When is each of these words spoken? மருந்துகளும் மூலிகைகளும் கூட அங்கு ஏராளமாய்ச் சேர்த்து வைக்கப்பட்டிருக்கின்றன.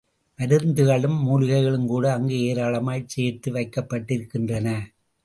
மருந்துகளும் 0.39 1.17
மூலிகைகளும் 1.27 1.85
கூட 1.85 2.13
அங்கு 2.13 2.33
ஏராளமாய்ச் 2.33 3.07
சேர்த்து 3.07 3.53
வைக்கப்பட்டிருக்கின்றன. 3.53 4.67